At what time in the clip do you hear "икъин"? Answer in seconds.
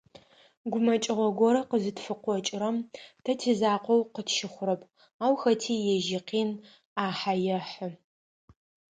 6.19-6.49